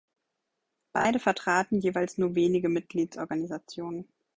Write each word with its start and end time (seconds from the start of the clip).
Beide 0.93 1.19
vertraten 1.19 1.79
jeweils 1.79 2.17
nur 2.17 2.33
wenige 2.33 2.69
Mitgliedsorganisationen. 2.69 4.07